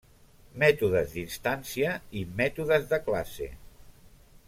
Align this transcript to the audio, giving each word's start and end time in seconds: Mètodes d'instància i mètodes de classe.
Mètodes 0.63 1.13
d'instància 1.17 1.93
i 2.21 2.25
mètodes 2.41 2.89
de 2.95 3.01
classe. 3.11 3.53